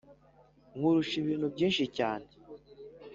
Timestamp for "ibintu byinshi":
1.23-1.83